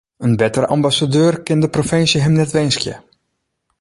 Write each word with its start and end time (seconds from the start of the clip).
In 0.25 0.31
bettere 0.41 0.67
ambassadeur 0.75 1.33
kin 1.45 1.61
de 1.63 1.69
provinsje 1.75 2.19
him 2.21 2.35
net 2.37 2.53
winskje. 2.55 2.95